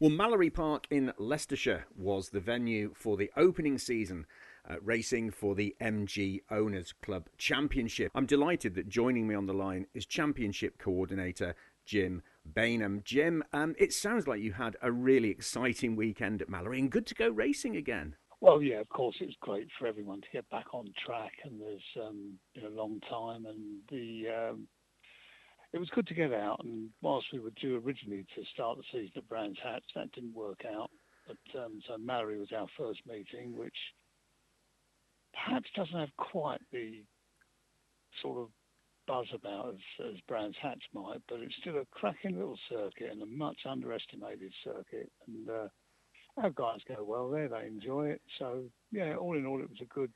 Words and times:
Well, 0.00 0.10
Mallory 0.10 0.48
Park 0.48 0.86
in 0.92 1.12
Leicestershire 1.18 1.86
was 1.96 2.28
the 2.28 2.38
venue 2.38 2.92
for 2.94 3.16
the 3.16 3.32
opening 3.36 3.78
season 3.78 4.26
uh, 4.70 4.76
racing 4.80 5.32
for 5.32 5.56
the 5.56 5.74
MG 5.80 6.42
Owners 6.52 6.94
Club 7.02 7.28
Championship. 7.36 8.12
I'm 8.14 8.24
delighted 8.24 8.76
that 8.76 8.88
joining 8.88 9.26
me 9.26 9.34
on 9.34 9.46
the 9.46 9.54
line 9.54 9.88
is 9.94 10.06
Championship 10.06 10.78
Coordinator 10.78 11.56
Jim 11.84 12.22
Bainham. 12.48 13.02
Jim, 13.02 13.42
um, 13.52 13.74
it 13.76 13.92
sounds 13.92 14.28
like 14.28 14.40
you 14.40 14.52
had 14.52 14.76
a 14.82 14.92
really 14.92 15.30
exciting 15.30 15.96
weekend 15.96 16.42
at 16.42 16.48
Mallory 16.48 16.78
and 16.78 16.92
good 16.92 17.06
to 17.06 17.16
go 17.16 17.28
racing 17.28 17.74
again. 17.74 18.14
Well, 18.40 18.62
yeah, 18.62 18.78
of 18.78 18.88
course, 18.90 19.16
it's 19.20 19.34
great 19.40 19.66
for 19.80 19.88
everyone 19.88 20.20
to 20.20 20.28
get 20.32 20.48
back 20.48 20.72
on 20.72 20.92
track, 21.04 21.32
and 21.42 21.60
there's 21.60 22.06
um, 22.06 22.34
been 22.54 22.66
a 22.66 22.68
long 22.68 23.00
time, 23.10 23.46
and 23.46 23.80
the 23.90 24.28
um, 24.28 24.68
it 25.72 25.78
was 25.78 25.90
good 25.90 26.06
to 26.06 26.14
get 26.14 26.32
out. 26.32 26.60
And 26.64 26.90
whilst 27.02 27.26
we 27.32 27.40
were 27.40 27.50
due 27.60 27.80
originally 27.84 28.24
to 28.34 28.42
start 28.52 28.78
the 28.78 28.84
season 28.92 29.12
at 29.16 29.28
Brands 29.28 29.58
Hatch, 29.62 29.84
that 29.94 30.12
didn't 30.12 30.34
work 30.34 30.62
out. 30.64 30.90
But 31.26 31.60
um, 31.60 31.80
so 31.86 31.98
Mallory 31.98 32.38
was 32.38 32.52
our 32.56 32.66
first 32.78 33.00
meeting, 33.06 33.56
which 33.56 33.76
perhaps 35.32 35.68
doesn't 35.76 35.98
have 35.98 36.16
quite 36.16 36.60
the 36.72 37.02
sort 38.22 38.38
of 38.38 38.48
buzz 39.06 39.26
about 39.34 39.70
as, 39.70 40.06
as 40.06 40.20
Brands 40.26 40.56
Hatch 40.60 40.82
might, 40.94 41.20
but 41.28 41.40
it's 41.40 41.54
still 41.60 41.78
a 41.78 41.86
cracking 41.92 42.36
little 42.36 42.58
circuit 42.68 43.10
and 43.10 43.22
a 43.22 43.26
much 43.26 43.58
underestimated 43.68 44.52
circuit. 44.64 45.10
And 45.26 45.48
uh, 45.48 45.68
our 46.42 46.50
guys 46.50 46.80
go 46.86 47.04
well 47.04 47.28
there; 47.30 47.48
they 47.48 47.66
enjoy 47.66 48.08
it. 48.08 48.22
So 48.38 48.64
yeah, 48.92 49.16
all 49.16 49.36
in 49.36 49.46
all, 49.46 49.60
it 49.60 49.68
was 49.68 49.80
a 49.82 49.94
good, 49.94 50.12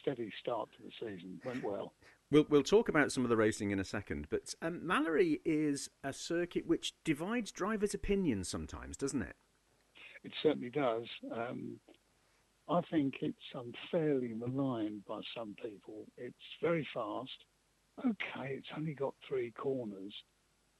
steady 0.00 0.30
start 0.40 0.68
to 0.76 0.82
the 0.82 0.92
season. 1.00 1.40
Went 1.44 1.64
well. 1.64 1.92
We'll, 2.32 2.46
we'll 2.48 2.62
talk 2.62 2.88
about 2.88 3.12
some 3.12 3.24
of 3.24 3.28
the 3.28 3.36
racing 3.36 3.72
in 3.72 3.78
a 3.78 3.84
second, 3.84 4.26
but 4.30 4.54
um, 4.62 4.86
Mallory 4.86 5.42
is 5.44 5.90
a 6.02 6.14
circuit 6.14 6.66
which 6.66 6.94
divides 7.04 7.52
drivers' 7.52 7.92
opinions 7.92 8.48
sometimes, 8.48 8.96
doesn't 8.96 9.20
it? 9.20 9.36
It 10.24 10.32
certainly 10.42 10.70
does. 10.70 11.04
Um, 11.30 11.78
I 12.70 12.80
think 12.90 13.16
it's 13.20 13.36
unfairly 13.52 14.32
maligned 14.32 15.04
by 15.04 15.20
some 15.36 15.54
people. 15.62 16.06
It's 16.16 16.34
very 16.62 16.88
fast. 16.94 17.44
Okay, 18.00 18.54
it's 18.54 18.68
only 18.78 18.94
got 18.94 19.12
three 19.28 19.50
corners. 19.50 20.14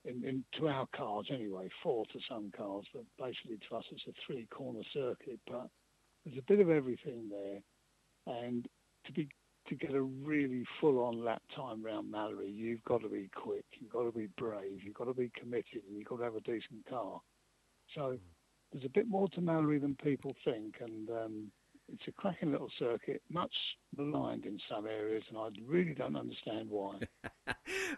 In, 0.06 0.24
in, 0.24 0.44
to 0.58 0.68
our 0.68 0.88
cars 0.96 1.26
anyway, 1.30 1.68
four 1.82 2.06
to 2.14 2.18
some 2.30 2.50
cars, 2.56 2.86
but 2.94 3.04
basically 3.18 3.58
to 3.68 3.76
us 3.76 3.84
it's 3.92 4.06
a 4.08 4.12
three-corner 4.26 4.80
circuit. 4.94 5.38
But 5.46 5.68
there's 6.24 6.38
a 6.38 6.48
bit 6.48 6.60
of 6.60 6.70
everything 6.70 7.28
there, 7.28 7.60
and 8.42 8.66
to 9.04 9.12
be 9.12 9.28
to 9.68 9.74
get 9.74 9.94
a 9.94 10.02
really 10.02 10.64
full-on 10.80 11.24
lap 11.24 11.42
time 11.54 11.82
round 11.82 12.10
Mallory, 12.10 12.50
you've 12.50 12.84
got 12.84 13.02
to 13.02 13.08
be 13.08 13.30
quick, 13.34 13.64
you've 13.78 13.92
got 13.92 14.04
to 14.04 14.12
be 14.12 14.28
brave, 14.36 14.80
you've 14.82 14.94
got 14.94 15.04
to 15.04 15.14
be 15.14 15.30
committed, 15.38 15.82
and 15.88 15.96
you've 15.96 16.08
got 16.08 16.18
to 16.18 16.24
have 16.24 16.36
a 16.36 16.40
decent 16.40 16.86
car. 16.88 17.20
So 17.94 18.18
there's 18.72 18.84
a 18.84 18.90
bit 18.90 19.08
more 19.08 19.28
to 19.28 19.40
Mallory 19.40 19.78
than 19.78 19.94
people 19.96 20.34
think, 20.44 20.76
and 20.80 21.10
um, 21.10 21.52
it's 21.92 22.08
a 22.08 22.12
cracking 22.12 22.52
little 22.52 22.70
circuit, 22.78 23.22
much 23.28 23.52
maligned 23.96 24.46
in 24.46 24.58
some 24.68 24.86
areas, 24.86 25.24
and 25.28 25.38
I 25.38 25.48
really 25.66 25.94
don't 25.94 26.16
understand 26.16 26.70
why. 26.70 27.00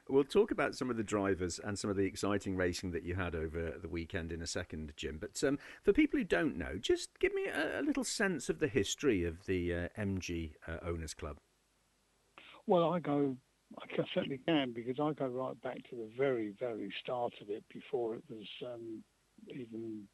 we'll 0.09 0.25
talk 0.25 0.51
about 0.51 0.75
some 0.75 0.91
of 0.91 0.97
the 0.97 1.05
drivers 1.05 1.61
and 1.63 1.79
some 1.79 1.91
of 1.91 1.97
the 1.97 2.05
exciting 2.05 2.57
racing 2.57 2.91
that 2.93 3.05
you 3.05 3.15
had 3.15 3.35
over 3.35 3.75
the 3.81 3.89
weekend 3.89 4.33
in 4.33 4.43
a 4.43 4.47
second, 4.47 4.93
Jim. 4.97 5.19
But 5.21 5.43
um, 5.47 5.59
for 5.83 5.93
people 5.93 6.19
who 6.19 6.25
don't 6.25 6.57
know, 6.57 6.77
just 6.81 7.19
give 7.21 7.35
me 7.35 7.47
a, 7.47 7.81
a 7.81 7.83
little 7.83 8.05
sense 8.05 8.49
of 8.49 8.59
the 8.59 8.69
history 8.69 9.25
of 9.25 9.47
the 9.47 9.75
uh, 9.75 9.89
MG 9.99 10.53
uh, 10.67 10.79
Owners 10.85 11.15
Club. 11.15 11.39
Well, 12.67 12.93
I 12.93 12.99
go, 12.99 13.37
I 13.79 13.87
certainly 14.15 14.41
can 14.47 14.73
because 14.73 14.99
I 15.01 15.13
go 15.13 15.27
right 15.27 15.61
back 15.63 15.77
to 15.91 15.97
the 15.97 16.09
very, 16.17 16.55
very 16.59 16.91
start 17.03 17.35
of 17.43 17.51
it 17.51 17.63
before 17.73 18.15
it 18.15 18.23
was 18.31 18.47
um, 18.67 19.03
even 19.49 20.05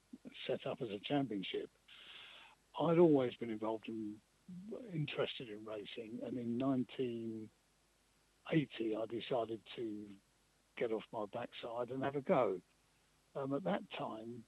set 0.46 0.66
up 0.66 0.78
as 0.82 0.88
a 0.88 0.98
championship. 1.06 1.70
I'd 2.80 2.98
always 2.98 3.32
been 3.38 3.50
involved 3.50 3.88
in, 3.88 4.14
interested 4.92 5.48
in 5.48 5.64
racing, 5.64 6.18
and 6.26 6.36
in 6.36 6.58
1980 6.58 8.96
I 8.96 9.06
decided 9.06 9.60
to 9.76 10.04
get 10.76 10.90
off 10.92 11.04
my 11.12 11.26
backside 11.32 11.90
and 11.90 12.02
have 12.02 12.16
a 12.16 12.22
go. 12.22 12.60
Um, 13.36 13.54
at 13.54 13.62
that 13.64 13.82
time, 13.96 14.42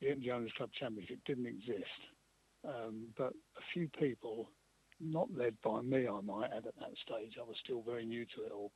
the 0.00 0.30
Owners 0.30 0.52
Club 0.56 0.70
Championship 0.78 1.18
didn't 1.26 1.46
exist, 1.46 2.00
um, 2.64 3.08
but 3.18 3.32
a 3.56 3.62
few 3.72 3.88
people 3.98 4.48
not 5.00 5.28
led 5.34 5.54
by 5.62 5.80
me, 5.80 6.06
I 6.08 6.20
might 6.20 6.50
add, 6.52 6.66
at 6.66 6.76
that 6.78 6.94
stage. 7.04 7.36
I 7.38 7.44
was 7.44 7.56
still 7.62 7.82
very 7.82 8.04
new 8.04 8.24
to 8.36 8.42
it 8.44 8.52
all. 8.52 8.72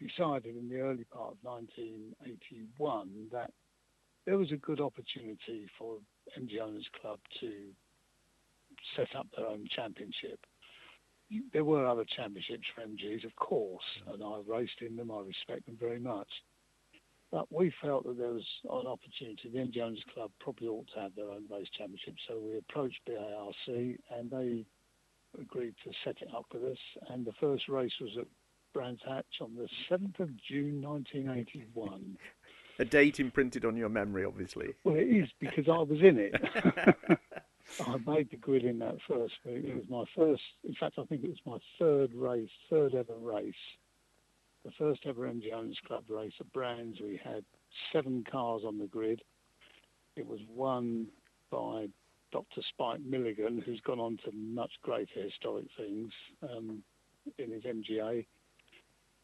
Decided 0.00 0.56
in 0.56 0.68
the 0.68 0.80
early 0.80 1.04
part 1.04 1.32
of 1.32 1.38
1981 1.42 3.28
that 3.32 3.50
there 4.26 4.36
was 4.36 4.52
a 4.52 4.56
good 4.56 4.80
opportunity 4.80 5.66
for 5.78 5.98
MG 6.38 6.60
Owners 6.60 6.88
Club 7.00 7.18
to 7.40 7.52
set 8.96 9.14
up 9.16 9.26
their 9.36 9.46
own 9.46 9.66
championship. 9.74 10.40
There 11.52 11.64
were 11.64 11.86
other 11.86 12.04
championships 12.04 12.66
for 12.74 12.82
MGs, 12.82 13.24
of 13.24 13.34
course, 13.36 13.84
mm. 14.06 14.14
and 14.14 14.22
I 14.22 14.40
raced 14.46 14.80
in 14.80 14.96
them. 14.96 15.10
I 15.10 15.20
respect 15.20 15.66
them 15.66 15.76
very 15.80 15.98
much. 15.98 16.28
But 17.32 17.52
we 17.52 17.72
felt 17.82 18.04
that 18.06 18.18
there 18.18 18.32
was 18.32 18.46
an 18.64 18.86
opportunity. 18.86 19.50
The 19.52 19.58
MG 19.58 19.80
Owners 19.80 20.04
Club 20.14 20.30
probably 20.40 20.68
ought 20.68 20.86
to 20.94 21.00
have 21.00 21.14
their 21.16 21.30
own 21.30 21.44
race 21.50 21.68
championship. 21.76 22.14
So 22.28 22.38
we 22.38 22.58
approached 22.58 23.00
BARC 23.06 23.54
and 24.16 24.30
they 24.30 24.64
agreed 25.40 25.74
to 25.84 25.90
set 26.04 26.16
it 26.22 26.28
up 26.34 26.46
with 26.52 26.64
us, 26.64 26.78
and 27.08 27.24
the 27.24 27.32
first 27.40 27.68
race 27.68 27.92
was 28.00 28.10
at 28.18 28.26
Brands 28.72 29.00
Hatch 29.06 29.40
on 29.40 29.54
the 29.54 29.68
7th 29.90 30.20
of 30.20 30.30
June 30.48 30.82
1981. 30.82 32.18
A 32.78 32.84
date 32.84 33.20
imprinted 33.20 33.64
on 33.64 33.74
your 33.76 33.88
memory, 33.88 34.24
obviously. 34.24 34.74
Well, 34.84 34.96
it 34.96 35.08
is 35.08 35.30
because 35.40 35.64
I 35.66 35.78
was 35.78 35.98
in 36.02 36.18
it. 36.18 36.34
I 37.80 37.96
made 38.06 38.30
the 38.30 38.36
grid 38.36 38.64
in 38.64 38.78
that 38.80 38.98
first 39.08 39.34
week. 39.44 39.64
It 39.64 39.74
was 39.74 39.88
my 39.88 40.04
first, 40.14 40.42
in 40.62 40.74
fact, 40.74 40.98
I 40.98 41.04
think 41.04 41.24
it 41.24 41.30
was 41.30 41.38
my 41.46 41.58
third 41.78 42.12
race, 42.14 42.50
third 42.68 42.94
ever 42.94 43.16
race. 43.18 43.54
The 44.64 44.72
first 44.78 45.00
ever 45.06 45.22
MG 45.22 45.52
Owners 45.54 45.78
Club 45.86 46.04
race 46.08 46.34
at 46.38 46.52
Brands. 46.52 47.00
We 47.00 47.18
had 47.22 47.44
seven 47.92 48.24
cars 48.30 48.62
on 48.66 48.78
the 48.78 48.86
grid. 48.86 49.22
It 50.16 50.26
was 50.26 50.40
won 50.48 51.06
by 51.50 51.86
Dr. 52.36 52.60
Spike 52.68 53.00
Milligan, 53.00 53.62
who's 53.64 53.80
gone 53.80 53.98
on 53.98 54.18
to 54.18 54.30
much 54.34 54.72
greater 54.82 55.22
historic 55.22 55.64
things 55.74 56.12
um, 56.42 56.82
in 57.38 57.50
his 57.50 57.62
MGA. 57.62 58.26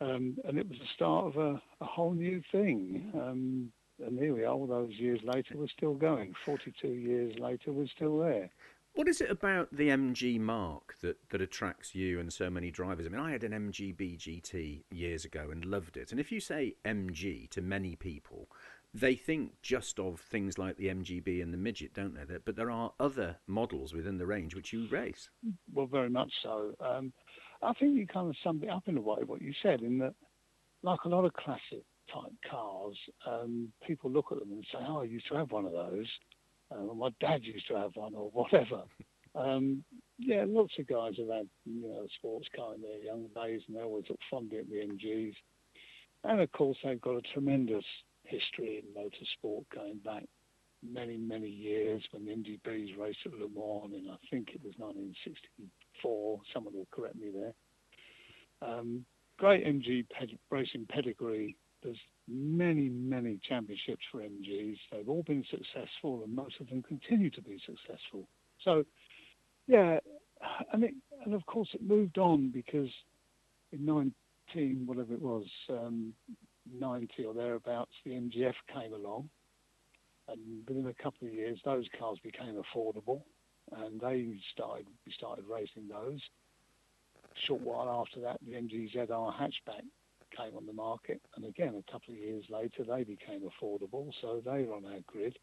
Um, 0.00 0.38
and 0.48 0.56
it 0.58 0.66
was 0.66 0.78
the 0.78 0.86
start 0.94 1.26
of 1.26 1.36
a, 1.36 1.62
a 1.82 1.84
whole 1.84 2.14
new 2.14 2.42
thing. 2.50 3.12
Um, 3.14 3.70
and 4.02 4.18
here 4.18 4.32
we 4.32 4.44
are, 4.44 4.52
all 4.54 4.66
those 4.66 4.92
years 4.92 5.20
later, 5.24 5.56
we're 5.56 5.68
still 5.68 5.92
going. 5.92 6.32
42 6.46 6.88
years 6.88 7.38
later, 7.38 7.70
we're 7.70 7.86
still 7.94 8.18
there. 8.18 8.48
What 8.94 9.08
is 9.08 9.20
it 9.20 9.30
about 9.30 9.68
the 9.70 9.90
MG 9.90 10.40
marque 10.40 10.98
that, 11.02 11.18
that 11.28 11.42
attracts 11.42 11.94
you 11.94 12.18
and 12.18 12.32
so 12.32 12.48
many 12.48 12.70
drivers? 12.70 13.04
I 13.04 13.10
mean, 13.10 13.20
I 13.20 13.32
had 13.32 13.44
an 13.44 13.52
MG 13.52 13.94
BGT 13.94 14.84
years 14.90 15.26
ago 15.26 15.50
and 15.52 15.66
loved 15.66 15.98
it. 15.98 16.12
And 16.12 16.18
if 16.18 16.32
you 16.32 16.40
say 16.40 16.76
MG 16.86 17.50
to 17.50 17.60
many 17.60 17.94
people, 17.94 18.48
they 18.94 19.14
think 19.14 19.52
just 19.62 19.98
of 19.98 20.20
things 20.20 20.58
like 20.58 20.76
the 20.76 20.88
MGB 20.88 21.42
and 21.42 21.52
the 21.52 21.58
midget, 21.58 21.94
don't 21.94 22.14
they? 22.14 22.36
But 22.44 22.56
there 22.56 22.70
are 22.70 22.92
other 23.00 23.36
models 23.46 23.94
within 23.94 24.18
the 24.18 24.26
range 24.26 24.54
which 24.54 24.72
you 24.72 24.86
race. 24.88 25.30
Well, 25.72 25.86
very 25.86 26.10
much 26.10 26.30
so. 26.42 26.74
Um, 26.80 27.12
I 27.62 27.72
think 27.74 27.96
you 27.96 28.06
kind 28.06 28.28
of 28.28 28.36
summed 28.44 28.64
it 28.64 28.70
up 28.70 28.88
in 28.88 28.98
a 28.98 29.00
way 29.00 29.22
what 29.24 29.40
you 29.40 29.52
said, 29.62 29.80
in 29.80 29.98
that, 29.98 30.14
like 30.82 31.00
a 31.04 31.08
lot 31.08 31.24
of 31.24 31.32
classic 31.32 31.84
type 32.12 32.32
cars, 32.50 32.96
um, 33.26 33.72
people 33.86 34.10
look 34.10 34.26
at 34.30 34.38
them 34.40 34.52
and 34.52 34.66
say, 34.70 34.78
"Oh, 34.86 35.00
I 35.00 35.04
used 35.04 35.28
to 35.28 35.36
have 35.36 35.52
one 35.52 35.64
of 35.64 35.72
those," 35.72 36.08
uh, 36.70 36.92
my 36.94 37.10
dad 37.20 37.44
used 37.44 37.68
to 37.68 37.76
have 37.76 37.94
one, 37.94 38.14
or 38.14 38.30
whatever. 38.32 38.82
Um, 39.34 39.84
yeah, 40.18 40.44
lots 40.46 40.74
of 40.78 40.86
guys 40.86 41.14
have 41.18 41.28
had 41.28 41.48
you 41.64 41.82
know 41.82 42.04
a 42.04 42.08
sports 42.18 42.48
car 42.54 42.74
in 42.74 42.82
their 42.82 42.98
young 42.98 43.28
days, 43.34 43.62
and 43.66 43.76
they 43.76 43.80
always 43.80 44.04
look 44.10 44.20
fondly 44.30 44.58
at 44.58 44.68
the 44.68 44.76
MGs. 44.76 45.34
And 46.24 46.40
of 46.40 46.52
course, 46.52 46.76
they've 46.84 47.00
got 47.00 47.16
a 47.16 47.22
tremendous 47.32 47.84
history 48.32 48.82
in 48.82 49.02
motorsport 49.02 49.64
going 49.74 49.98
back 49.98 50.24
many, 50.82 51.16
many 51.16 51.48
years 51.48 52.02
when 52.10 52.24
the 52.24 52.32
MGBs 52.32 52.98
raced 52.98 53.18
at 53.26 53.32
Le 53.32 53.48
Mans 53.48 53.92
and 53.94 54.10
I 54.10 54.16
think 54.30 54.48
it 54.54 54.60
was 54.64 54.74
1964. 54.78 56.40
Someone 56.52 56.74
will 56.74 56.88
correct 56.90 57.16
me 57.16 57.30
there. 57.30 57.54
Um, 58.62 59.04
great 59.38 59.64
MG 59.64 60.06
ped- 60.10 60.38
racing 60.50 60.86
pedigree. 60.88 61.56
There's 61.82 61.98
many, 62.28 62.88
many 62.88 63.38
championships 63.48 64.02
for 64.10 64.20
MGs. 64.20 64.76
They've 64.90 65.08
all 65.08 65.24
been 65.24 65.44
successful 65.50 66.22
and 66.24 66.34
most 66.34 66.60
of 66.60 66.68
them 66.68 66.82
continue 66.82 67.30
to 67.30 67.42
be 67.42 67.60
successful. 67.64 68.28
So, 68.64 68.84
yeah, 69.66 69.98
and, 70.72 70.84
it, 70.84 70.94
and 71.24 71.34
of 71.34 71.44
course 71.46 71.68
it 71.74 71.82
moved 71.82 72.18
on 72.18 72.50
because 72.50 72.90
in 73.72 73.84
19, 73.84 74.86
whatever 74.86 75.14
it 75.14 75.22
was, 75.22 75.46
um, 75.70 76.12
90 76.70 77.24
or 77.24 77.34
thereabouts, 77.34 77.92
the 78.04 78.12
MGF 78.12 78.54
came 78.72 78.92
along. 78.92 79.28
And 80.28 80.38
within 80.68 80.86
a 80.86 81.02
couple 81.02 81.26
of 81.28 81.34
years, 81.34 81.58
those 81.64 81.86
cars 81.98 82.18
became 82.22 82.54
affordable, 82.62 83.22
and 83.76 84.00
they 84.00 84.38
started 84.52 84.86
we 85.04 85.12
started 85.12 85.44
racing 85.46 85.88
those. 85.88 86.20
A 87.24 87.46
short 87.46 87.60
while 87.62 87.88
after 87.88 88.20
that, 88.20 88.38
the 88.46 88.52
MGZR 88.52 89.34
hatchback 89.34 89.82
came 90.36 90.56
on 90.56 90.64
the 90.66 90.72
market, 90.72 91.20
and 91.36 91.44
again, 91.44 91.74
a 91.86 91.92
couple 91.92 92.14
of 92.14 92.20
years 92.20 92.44
later, 92.48 92.84
they 92.84 93.02
became 93.04 93.42
affordable, 93.42 94.10
so 94.20 94.40
they 94.44 94.62
were 94.62 94.76
on 94.76 94.84
our 94.86 95.00
grid. 95.06 95.38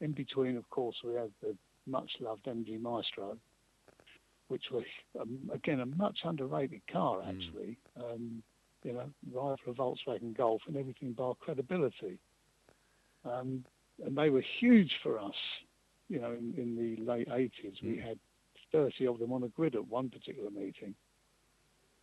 in 0.00 0.12
between, 0.12 0.56
of 0.56 0.68
course, 0.70 0.96
we 1.02 1.14
had 1.14 1.30
the 1.42 1.56
much 1.86 2.10
loved 2.20 2.44
MG 2.44 2.80
Maestro, 2.80 3.36
which 4.48 4.64
was 4.70 4.84
um, 5.20 5.50
again 5.52 5.80
a 5.80 5.86
much 5.86 6.18
underrated 6.24 6.82
car 6.92 7.22
Hmm. 7.22 7.30
actually. 7.30 7.78
Um, 7.96 8.42
you 8.84 8.92
know, 8.92 9.10
rival 9.32 9.56
of 9.66 9.76
Volkswagen 9.76 10.36
Golf 10.36 10.62
and 10.66 10.76
everything 10.76 11.12
bar 11.12 11.34
credibility. 11.38 12.18
Um, 13.24 13.64
and 14.04 14.16
they 14.16 14.30
were 14.30 14.44
huge 14.60 14.92
for 15.02 15.18
us. 15.18 15.34
You 16.08 16.20
know, 16.20 16.32
in, 16.32 16.54
in 16.56 16.76
the 16.76 17.02
late 17.04 17.28
80s, 17.28 17.82
we 17.82 17.96
Mm. 17.96 18.02
had 18.08 18.18
30 18.72 19.06
of 19.06 19.18
them 19.18 19.32
on 19.32 19.42
a 19.44 19.48
grid 19.48 19.74
at 19.74 19.86
one 19.88 20.08
particular 20.10 20.50
meeting. 20.50 20.94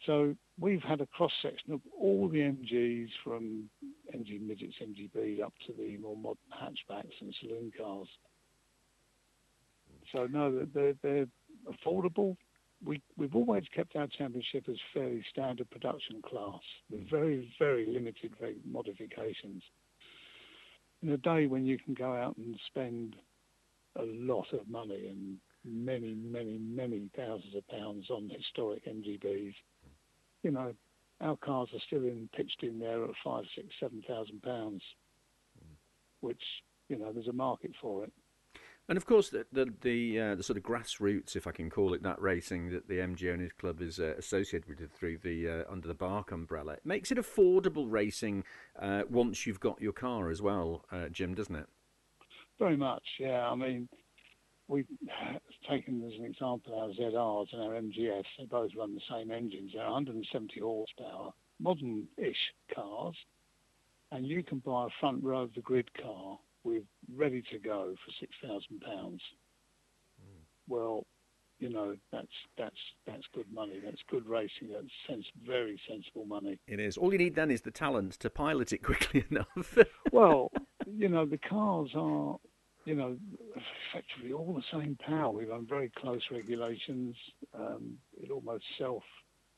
So 0.06 0.36
we've 0.60 0.82
had 0.82 1.02
a 1.02 1.06
cross 1.08 1.32
section 1.42 1.74
of 1.74 1.82
all 2.00 2.28
the 2.28 2.40
MGs 2.40 3.10
from 3.24 3.70
MG 4.14 4.40
midgets, 4.42 4.76
MGBs 4.82 5.42
up 5.42 5.54
to 5.66 5.74
the 5.74 5.98
more 5.98 6.18
modern 6.18 6.38
hatchbacks 6.54 7.22
and 7.22 7.34
saloon 7.40 7.72
cars. 7.78 8.08
So 10.12 10.28
no, 10.28 10.66
they're, 10.74 10.94
they're 11.02 11.28
affordable. 11.68 12.36
We, 12.86 13.02
we've 13.18 13.36
always 13.36 13.64
kept 13.76 13.96
our 13.96 14.08
championship 14.08 14.66
as 14.70 14.76
fairly 14.94 15.24
standard 15.32 15.70
production 15.72 16.22
class 16.22 16.60
with 16.92 17.02
mm. 17.02 17.10
very, 17.10 17.54
very 17.58 17.86
limited 17.88 18.32
modifications. 18.64 19.64
In 21.02 21.10
a 21.12 21.18
day 21.18 21.48
when 21.48 21.66
you 21.66 21.78
can 21.78 21.94
go 21.94 22.14
out 22.14 22.38
and 22.38 22.58
spend 22.68 23.16
a 23.98 24.04
lot 24.04 24.46
of 24.54 24.68
money 24.70 25.08
and 25.08 25.38
many, 25.64 26.14
many, 26.14 26.60
many 26.60 27.10
thousands 27.16 27.56
of 27.56 27.68
pounds 27.68 28.10
on 28.10 28.30
historic 28.30 28.86
MGBs, 28.86 29.54
you 30.44 30.52
know, 30.52 30.74
our 31.22 31.38
cars 31.38 31.70
are 31.74 31.80
still 31.88 32.04
in 32.04 32.30
pitched 32.36 32.62
in 32.62 32.80
there 32.80 33.04
at 33.04 33.12
five, 33.24 33.46
six, 33.56 33.68
seven 33.80 34.04
thousand 34.08 34.42
pounds, 34.44 34.82
mm. 35.58 35.76
which 36.22 36.42
you 36.90 36.98
know 36.98 37.12
there's 37.12 37.28
a 37.28 37.34
market 37.34 37.72
for 37.82 38.04
it. 38.04 38.14
And 38.88 38.98
of 38.98 39.06
course, 39.06 39.30
the 39.30 39.46
the 39.52 39.74
the, 39.82 40.20
uh, 40.20 40.36
the 40.36 40.44
sort 40.44 40.58
of 40.58 40.64
grassroots, 40.64 41.36
if 41.36 41.48
I 41.48 41.52
can 41.52 41.70
call 41.70 41.94
it 41.94 42.04
that, 42.04 42.22
racing 42.22 42.70
that 42.70 42.88
the 42.88 42.96
MG 42.96 43.34
Owners 43.34 43.52
Club 43.54 43.82
is 43.82 44.00
uh, 44.00 44.14
associated 44.18 44.68
with 44.68 44.92
through 44.92 45.18
the 45.18 45.50
uh, 45.50 45.72
under 45.72 45.88
the 45.88 45.96
BARC 45.96 46.32
umbrella 46.32 46.74
it 46.74 46.86
makes 46.86 47.12
it 47.12 47.18
affordable 47.18 47.88
racing 47.90 48.44
uh, 48.80 49.04
once 49.10 49.48
you've 49.48 49.60
got 49.60 49.82
your 49.82 49.94
car 49.94 50.30
as 50.30 50.42
well, 50.42 50.86
uh, 50.92 51.10
Jim, 51.10 51.34
doesn't 51.34 51.56
it? 51.56 51.68
Very 52.60 52.78
much, 52.78 53.04
yeah. 53.20 53.50
I 53.50 53.56
mean, 53.56 53.90
we've 54.68 54.88
taken 55.70 56.04
as 56.06 56.18
an 56.20 56.26
example 56.26 56.80
our 56.80 56.90
ZRs 56.90 57.48
and 57.54 57.62
our 57.62 57.74
MGFs. 57.82 58.24
They 58.38 58.46
both 58.46 58.72
run 58.78 58.94
the 58.94 59.02
same 59.10 59.32
engines. 59.32 59.72
They're 59.74 59.84
170 59.84 60.60
horsepower, 60.60 61.32
modern-ish 61.60 62.54
cars, 62.74 63.16
and 64.12 64.28
you 64.28 64.44
can 64.44 64.60
buy 64.60 64.86
a 64.86 65.00
front 65.00 65.24
row 65.24 65.42
of 65.42 65.54
the 65.56 65.62
grid 65.62 65.90
car 66.02 66.38
with 66.66 66.84
ready 67.16 67.42
to 67.52 67.60
go 67.60 67.96
for 68.04 68.12
six 68.20 68.32
thousand 68.44 68.82
pounds. 68.82 69.22
Well, 70.68 71.06
you 71.60 71.70
know 71.70 71.96
that's 72.12 72.28
that's 72.58 72.76
that's 73.08 73.24
good 73.34 73.46
money. 73.54 73.80
That's 73.84 74.02
good 74.10 74.28
racing. 74.28 74.70
That's 74.74 74.88
sense, 75.08 75.26
very 75.46 75.80
sensible 75.88 76.26
money. 76.26 76.60
It 76.68 76.80
is. 76.80 76.98
All 76.98 77.14
you 77.14 77.20
need 77.20 77.36
then 77.36 77.52
is 77.52 77.62
the 77.62 77.72
talent 77.72 78.14
to 78.14 78.30
pilot 78.30 78.74
it 78.74 78.80
quickly 78.84 79.26
enough. 79.30 79.78
well, 80.12 80.52
you 80.86 81.08
know, 81.08 81.26
the 81.26 81.38
cars 81.38 81.92
are, 81.96 82.38
you 82.86 82.96
know, 82.96 83.18
effectively 83.94 84.34
all 84.34 84.54
the 84.54 84.78
same 84.78 84.98
power. 85.06 85.32
We've 85.32 85.50
run 85.50 85.66
very 85.66 85.92
close 85.98 86.22
regulations. 86.32 87.16
Um, 87.54 87.98
it 88.22 88.32
almost 88.32 88.66
self 88.78 89.04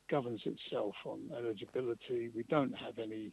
governs 0.09 0.41
itself 0.45 0.95
on 1.05 1.31
eligibility. 1.37 2.29
We 2.33 2.43
don't 2.43 2.73
have 2.77 2.99
any 2.99 3.31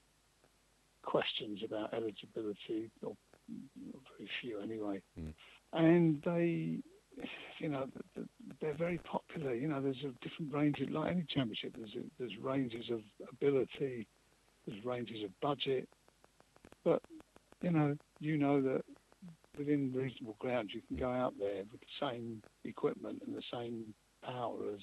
questions 1.03 1.61
about 1.65 1.93
eligibility, 1.93 2.91
or 3.03 3.15
very 3.49 4.31
few 4.41 4.61
anyway. 4.61 5.00
Mm. 5.19 5.35
And 5.73 6.23
they, 6.25 6.79
you 7.58 7.69
know, 7.69 7.87
th- 7.93 8.05
th- 8.14 8.26
they're 8.61 8.75
very 8.76 8.99
popular. 8.99 9.55
You 9.55 9.69
know, 9.69 9.81
there's 9.81 10.05
a 10.05 10.12
different 10.26 10.52
range 10.52 10.81
of, 10.81 10.91
like 10.91 11.12
any 11.12 11.25
championship, 11.29 11.75
there's, 11.76 11.94
a, 11.96 12.02
there's 12.19 12.37
ranges 12.41 12.91
of 12.91 13.00
ability, 13.31 14.06
there's 14.67 14.85
ranges 14.85 15.23
of 15.25 15.31
budget. 15.41 15.88
But, 16.85 17.02
you 17.62 17.70
know, 17.70 17.96
you 18.20 18.37
know 18.37 18.61
that 18.62 18.82
within 19.56 19.93
reasonable 19.93 20.37
grounds 20.38 20.70
you 20.75 20.82
can 20.88 20.96
go 20.96 21.11
out 21.11 21.35
there 21.38 21.62
with 21.70 21.81
the 21.81 22.06
same 22.08 22.43
equipment 22.64 23.23
and 23.26 23.37
the 23.37 23.43
same 23.52 23.94
power 24.25 24.56
as 24.75 24.81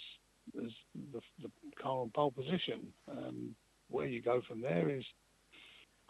as 0.63 0.71
the, 1.13 1.19
the 1.41 1.49
car 1.81 2.01
on 2.01 2.11
pole 2.15 2.31
position. 2.31 2.87
Um, 3.09 3.55
where 3.89 4.07
you 4.07 4.21
go 4.21 4.41
from 4.47 4.61
there 4.61 4.89
is 4.89 5.03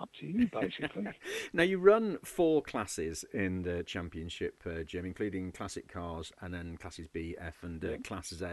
up 0.02 0.10
to 0.20 0.26
you, 0.26 0.48
basically. 0.52 1.08
now 1.54 1.64
you 1.64 1.78
run 1.78 2.18
four 2.24 2.62
classes 2.62 3.24
in 3.34 3.62
the 3.62 3.84
championship, 3.84 4.62
uh, 4.66 4.84
Jim, 4.84 5.06
including 5.06 5.52
classic 5.52 5.88
cars 5.88 6.32
and 6.42 6.54
then 6.54 6.78
classes 6.78 7.08
B, 7.08 7.36
F, 7.40 7.58
and 7.64 7.84
uh, 7.84 7.92
Yeah. 7.92 7.98
Class 7.98 8.34
Z. 8.34 8.46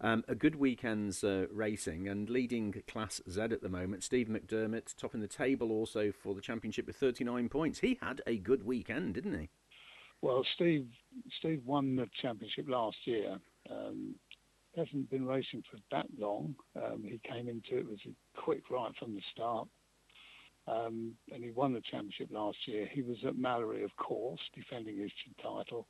Um, 0.00 0.24
a 0.28 0.34
good 0.34 0.56
weekend's 0.56 1.24
uh, 1.24 1.46
racing 1.50 2.08
and 2.08 2.28
leading 2.28 2.72
Class 2.86 3.20
Z 3.28 3.40
at 3.40 3.62
the 3.62 3.68
moment. 3.68 4.04
Steve 4.04 4.28
McDermott 4.28 4.94
topping 4.96 5.20
the 5.20 5.28
table 5.28 5.72
also 5.72 6.12
for 6.12 6.34
the 6.34 6.40
championship 6.40 6.86
with 6.86 6.96
39 6.96 7.48
points. 7.48 7.80
He 7.80 7.98
had 8.00 8.20
a 8.26 8.36
good 8.36 8.64
weekend, 8.64 9.14
didn't 9.14 9.38
he? 9.38 9.48
Well, 10.22 10.44
Steve 10.54 10.86
Steve 11.38 11.62
won 11.64 11.96
the 11.96 12.06
championship 12.20 12.68
last 12.68 12.98
year. 13.06 13.38
Um, 13.70 14.14
hasn't 14.76 15.10
been 15.10 15.26
racing 15.26 15.62
for 15.70 15.78
that 15.90 16.06
long. 16.18 16.54
Um, 16.76 17.02
he 17.02 17.20
came 17.28 17.48
into 17.48 17.78
it 17.78 17.88
was 17.88 17.98
a 18.06 18.40
quick 18.40 18.70
right 18.70 18.92
from 18.98 19.14
the 19.14 19.22
start, 19.32 19.66
um, 20.70 21.12
and 21.32 21.42
he 21.42 21.50
won 21.50 21.72
the 21.72 21.80
championship 21.80 22.28
last 22.30 22.58
year. 22.66 22.88
He 22.92 23.02
was 23.02 23.16
at 23.26 23.36
Mallory, 23.36 23.82
of 23.82 23.94
course, 23.96 24.40
defending 24.54 24.98
his 24.98 25.10
title. 25.42 25.86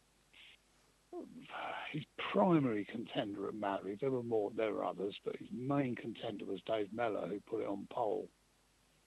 His 1.93 2.05
primary 2.33 2.87
contender 2.91 3.49
at 3.49 3.55
Mallory, 3.55 3.99
there 4.01 4.13
were 4.13 4.23
more, 4.23 4.53
there 4.57 4.73
were 4.73 4.85
others, 4.85 5.15
but 5.25 5.37
his 5.37 5.49
main 5.53 5.97
contender 5.97 6.45
was 6.45 6.61
Dave 6.67 6.89
Mellor, 6.93 7.27
who 7.27 7.41
put 7.41 7.63
it 7.63 7.69
on 7.69 7.87
pole. 7.91 8.29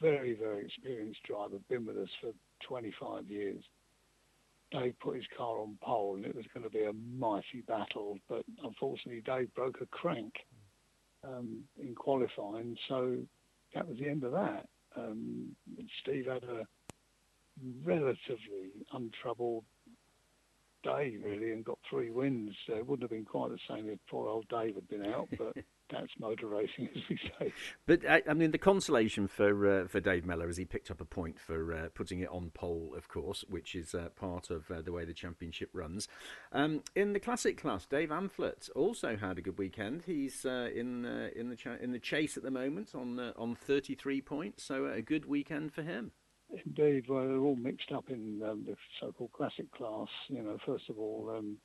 Very, 0.01 0.33
very 0.33 0.65
experienced 0.65 1.23
driver, 1.23 1.57
been 1.69 1.85
with 1.85 1.97
us 1.97 2.09
for 2.21 2.31
25 2.67 3.29
years. 3.29 3.63
Dave 4.71 4.99
put 4.99 5.15
his 5.15 5.25
car 5.37 5.59
on 5.59 5.77
pole 5.81 6.15
and 6.15 6.25
it 6.25 6.35
was 6.35 6.45
going 6.53 6.63
to 6.63 6.69
be 6.69 6.83
a 6.83 6.93
mighty 7.17 7.61
battle, 7.67 8.17
but 8.27 8.43
unfortunately 8.63 9.21
Dave 9.21 9.53
broke 9.53 9.79
a 9.81 9.85
crank 9.85 10.33
um, 11.23 11.59
in 11.81 11.95
qualifying, 11.95 12.75
so 12.89 13.17
that 13.73 13.87
was 13.87 13.97
the 13.97 14.09
end 14.09 14.23
of 14.23 14.33
that. 14.33 14.67
Um, 14.97 15.55
Steve 16.01 16.27
had 16.27 16.43
a 16.43 16.65
relatively 17.83 18.71
untroubled 18.93 19.63
day 20.83 21.15
really 21.23 21.51
and 21.51 21.63
got 21.63 21.79
three 21.89 22.11
wins. 22.11 22.55
Uh, 22.69 22.77
it 22.77 22.87
wouldn't 22.87 23.03
have 23.03 23.17
been 23.17 23.25
quite 23.25 23.49
the 23.49 23.59
same 23.69 23.89
if 23.89 23.99
poor 24.09 24.27
old 24.27 24.47
Dave 24.49 24.75
had 24.75 24.87
been 24.89 25.05
out, 25.05 25.29
but 25.37 25.55
that's 25.93 26.11
motor 26.19 26.47
racing 26.47 26.89
as 26.95 27.01
we 27.09 27.19
say. 27.39 27.53
But 27.85 28.07
I, 28.07 28.21
I 28.27 28.33
mean, 28.33 28.51
the 28.51 28.57
consolation 28.57 29.27
for 29.27 29.83
uh, 29.83 29.87
for 29.87 29.99
Dave 29.99 30.25
Mellor 30.25 30.49
is 30.49 30.57
he 30.57 30.65
picked 30.65 30.91
up 30.91 31.01
a 31.01 31.05
point 31.05 31.39
for 31.39 31.73
uh, 31.73 31.89
putting 31.93 32.19
it 32.19 32.29
on 32.29 32.51
pole, 32.51 32.93
of 32.97 33.07
course, 33.07 33.43
which 33.49 33.75
is 33.75 33.95
uh, 33.95 34.09
part 34.15 34.49
of 34.49 34.69
uh, 34.71 34.81
the 34.81 34.91
way 34.91 35.05
the 35.05 35.13
championship 35.13 35.69
runs. 35.73 36.07
Um, 36.51 36.83
in 36.95 37.13
the 37.13 37.19
classic 37.19 37.57
class, 37.57 37.85
Dave 37.85 38.09
Amflett 38.09 38.69
also 38.75 39.15
had 39.15 39.37
a 39.37 39.41
good 39.41 39.57
weekend. 39.57 40.03
He's 40.05 40.45
uh, 40.45 40.69
in 40.73 41.05
uh, 41.05 41.29
in 41.35 41.49
the 41.49 41.55
cha- 41.55 41.77
in 41.81 41.91
the 41.91 41.99
chase 41.99 42.37
at 42.37 42.43
the 42.43 42.51
moment 42.51 42.93
on 42.95 43.19
uh, 43.19 43.33
on 43.37 43.55
33 43.55 44.21
points, 44.21 44.63
so 44.63 44.85
a 44.85 45.01
good 45.01 45.25
weekend 45.25 45.73
for 45.73 45.81
him. 45.81 46.11
Indeed, 46.65 47.05
well, 47.09 47.27
they're 47.27 47.39
all 47.39 47.55
mixed 47.55 47.91
up 47.91 48.09
in 48.09 48.41
um, 48.47 48.63
the 48.67 48.75
so-called 48.99 49.31
classic 49.31 49.71
class. 49.71 50.07
You 50.27 50.43
know, 50.43 50.57
first 50.65 50.87
of 50.89 50.99
all, 50.99 51.33
um, 51.35 51.57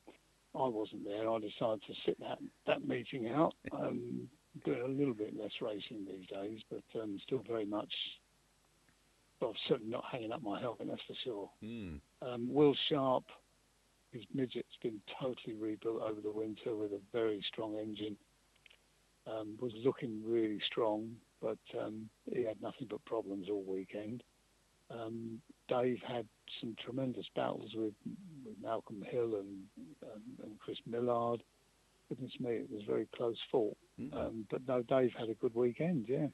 I 0.59 0.69
wasn't 0.69 1.05
there. 1.05 1.31
I 1.31 1.39
decided 1.39 1.83
to 1.87 1.95
sit 2.05 2.19
that 2.21 2.39
that 2.67 2.87
meeting 2.87 3.29
out. 3.29 3.55
Um, 3.73 4.29
doing 4.65 4.83
a 4.83 4.89
little 4.89 5.15
bit 5.15 5.39
less 5.39 5.53
racing 5.61 6.05
these 6.07 6.27
days, 6.27 6.61
but 6.71 7.01
um, 7.01 7.19
still 7.25 7.43
very 7.47 7.65
much. 7.65 7.93
Well, 9.41 9.55
certainly 9.69 9.93
not 9.93 10.05
hanging 10.11 10.33
up 10.33 10.43
my 10.43 10.61
helmet, 10.61 10.89
that's 10.89 11.03
for 11.07 11.15
sure. 11.23 11.51
Mm. 11.63 12.01
Um, 12.23 12.53
Will 12.53 12.75
Sharp, 12.89 13.25
his 14.13 14.25
midget's 14.35 14.77
been 14.83 15.01
totally 15.21 15.55
rebuilt 15.55 16.03
over 16.03 16.21
the 16.21 16.33
winter 16.33 16.75
with 16.75 16.93
a 16.93 17.01
very 17.13 17.45
strong 17.53 17.77
engine. 17.79 18.17
Um, 19.29 19.57
was 19.61 19.73
looking 19.85 20.23
really 20.25 20.59
strong, 20.67 21.11
but 21.41 21.59
um, 21.79 22.09
he 22.33 22.45
had 22.45 22.61
nothing 22.63 22.89
but 22.91 23.05
problems 23.05 23.49
all 23.51 23.63
weekend. 23.63 24.25
Um, 24.91 25.41
Dave 25.69 25.99
had 26.07 26.27
some 26.61 26.75
tremendous 26.83 27.27
battles 27.37 27.71
with, 27.75 27.93
with 28.49 28.63
Malcolm 28.63 29.03
Hill 29.11 29.37
and, 29.37 29.65
um, 30.03 30.23
and 30.43 30.59
Chris 30.59 30.79
Millard. 30.87 31.43
Goodness 32.09 32.33
me, 32.41 32.53
it 32.53 32.71
was 32.71 32.83
very 32.87 33.07
close 33.15 33.37
fought. 33.51 33.77
Mm. 34.01 34.15
Um, 34.15 34.47
but 34.51 34.67
no, 34.67 34.83
Dave 34.83 35.13
had 35.19 35.29
a 35.29 35.35
good 35.35 35.55
weekend, 35.55 36.07
yeah. 36.09 36.29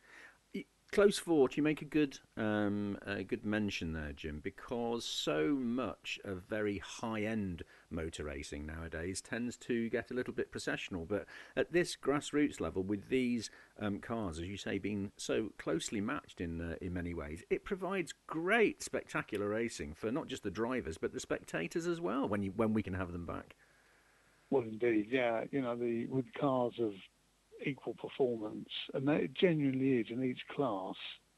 Close 0.94 1.18
fought. 1.18 1.56
You 1.56 1.62
make 1.64 1.82
a 1.82 1.86
good, 1.86 2.20
um, 2.36 2.96
a 3.04 3.24
good 3.24 3.44
mention 3.44 3.92
there, 3.94 4.12
Jim, 4.12 4.40
because 4.42 5.04
so 5.04 5.48
much 5.48 6.20
of 6.24 6.44
very 6.44 6.78
high-end 6.78 7.64
motor 7.90 8.22
racing 8.24 8.64
nowadays 8.64 9.20
tends 9.20 9.56
to 9.56 9.90
get 9.90 10.12
a 10.12 10.14
little 10.14 10.32
bit 10.32 10.52
processional. 10.52 11.04
But 11.04 11.26
at 11.56 11.72
this 11.72 11.96
grassroots 11.96 12.60
level, 12.60 12.84
with 12.84 13.08
these 13.08 13.50
um, 13.80 13.98
cars, 13.98 14.38
as 14.38 14.46
you 14.46 14.56
say, 14.56 14.78
being 14.78 15.10
so 15.16 15.50
closely 15.58 16.00
matched 16.00 16.40
in 16.40 16.60
uh, 16.60 16.76
in 16.80 16.94
many 16.94 17.12
ways, 17.12 17.42
it 17.50 17.64
provides 17.64 18.14
great, 18.28 18.80
spectacular 18.80 19.48
racing 19.48 19.94
for 19.94 20.12
not 20.12 20.28
just 20.28 20.44
the 20.44 20.50
drivers 20.50 20.96
but 20.96 21.12
the 21.12 21.20
spectators 21.20 21.88
as 21.88 22.00
well. 22.00 22.28
When 22.28 22.44
you 22.44 22.52
when 22.54 22.72
we 22.72 22.84
can 22.84 22.94
have 22.94 23.10
them 23.10 23.26
back. 23.26 23.56
Well, 24.50 24.62
indeed, 24.62 25.08
yeah. 25.10 25.42
You 25.50 25.60
know, 25.62 25.74
the 25.74 26.06
with 26.06 26.32
cars 26.34 26.74
of 26.78 26.92
equal 27.64 27.94
performance, 27.94 28.68
and 28.94 29.06
that 29.08 29.20
it 29.20 29.34
genuinely 29.34 30.00
is 30.00 30.06
in 30.10 30.24
each 30.24 30.40
class. 30.54 30.94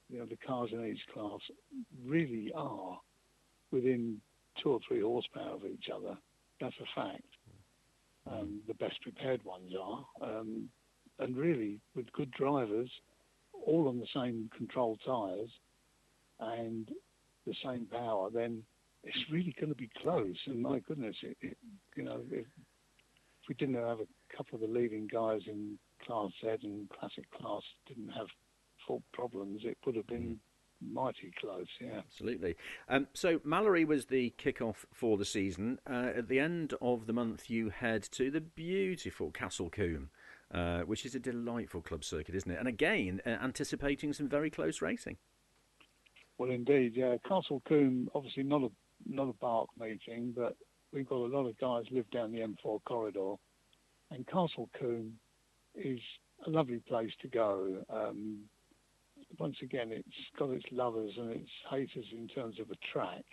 You 0.08 0.18
know, 0.20 0.26
the 0.26 0.36
cars 0.36 0.70
in 0.72 0.84
each 0.86 1.02
class 1.12 1.40
really 2.04 2.52
are 2.54 2.98
within 3.72 4.20
two 4.62 4.70
or 4.70 4.80
three 4.86 5.00
horsepower 5.00 5.54
of 5.54 5.64
each 5.64 5.86
other. 5.94 6.16
That's 6.60 6.76
a 6.80 7.00
fact. 7.00 7.22
Um, 8.30 8.60
the 8.66 8.74
best 8.74 9.00
prepared 9.02 9.44
ones 9.44 9.72
are, 9.80 10.04
um, 10.20 10.68
and 11.18 11.36
really 11.36 11.80
with 11.94 12.12
good 12.12 12.30
drivers, 12.32 12.90
all 13.64 13.88
on 13.88 13.98
the 13.98 14.06
same 14.14 14.50
controlled 14.56 15.00
tyres 15.04 15.50
and 16.40 16.88
the 17.46 17.54
same 17.64 17.86
power, 17.86 18.28
then 18.30 18.62
it's 19.04 19.30
really 19.30 19.54
going 19.58 19.70
to 19.70 19.76
be 19.76 19.90
close. 20.02 20.36
And 20.46 20.60
my 20.60 20.80
goodness, 20.80 21.16
it, 21.22 21.36
it, 21.40 21.56
you 21.96 22.02
know, 22.02 22.20
if, 22.30 22.40
if 22.40 23.48
we 23.48 23.54
didn't 23.54 23.76
have 23.76 24.00
a 24.00 24.36
couple 24.36 24.56
of 24.56 24.60
the 24.60 24.66
leading 24.66 25.06
guys 25.06 25.42
in 25.46 25.78
Class 26.06 26.30
Z 26.40 26.48
and 26.62 26.88
Classic 26.90 27.24
Class 27.32 27.62
didn't 27.86 28.10
have 28.10 28.26
fault 28.86 29.02
problems, 29.12 29.62
it 29.64 29.76
would 29.84 29.96
have 29.96 30.06
been 30.06 30.38
mighty 30.80 31.32
close. 31.40 31.66
Yeah, 31.80 31.98
absolutely. 31.98 32.56
Um, 32.88 33.08
so 33.14 33.40
Mallory 33.44 33.84
was 33.84 34.06
the 34.06 34.30
kick-off 34.38 34.86
for 34.92 35.16
the 35.16 35.24
season. 35.24 35.78
Uh, 35.88 36.10
at 36.16 36.28
the 36.28 36.38
end 36.38 36.74
of 36.80 37.06
the 37.06 37.12
month, 37.12 37.50
you 37.50 37.70
head 37.70 38.02
to 38.12 38.30
the 38.30 38.40
beautiful 38.40 39.30
Castle 39.30 39.70
Combe. 39.70 40.10
Uh, 40.54 40.82
which 40.82 41.04
is 41.04 41.12
a 41.16 41.18
delightful 41.18 41.82
club 41.82 42.04
circuit, 42.04 42.32
isn't 42.32 42.52
it? 42.52 42.56
And 42.56 42.68
again, 42.68 43.20
uh, 43.26 43.30
anticipating 43.30 44.12
some 44.12 44.28
very 44.28 44.48
close 44.48 44.80
racing. 44.80 45.16
Well, 46.38 46.52
indeed, 46.52 46.92
yeah. 46.94 47.16
Castle 47.26 47.62
Combe, 47.66 48.08
obviously 48.14 48.44
not 48.44 48.62
a 48.62 48.68
not 49.04 49.28
a 49.28 49.32
BARC 49.32 49.68
meeting, 49.76 50.32
but 50.36 50.56
we've 50.92 51.08
got 51.08 51.16
a 51.16 51.34
lot 51.36 51.48
of 51.48 51.58
guys 51.58 51.84
live 51.90 52.08
down 52.12 52.30
the 52.30 52.40
M4 52.40 52.78
corridor, 52.84 53.34
and 54.12 54.24
Castle 54.28 54.70
Combe 54.78 55.14
is 55.76 56.00
a 56.46 56.50
lovely 56.50 56.80
place 56.88 57.10
to 57.22 57.28
go. 57.28 57.84
Um, 57.90 58.40
once 59.38 59.56
again, 59.62 59.90
it's 59.90 60.08
got 60.38 60.50
its 60.50 60.64
lovers 60.70 61.12
and 61.16 61.30
its 61.30 61.50
haters 61.70 62.06
in 62.12 62.28
terms 62.28 62.60
of 62.60 62.70
a 62.70 62.76
track, 62.92 63.24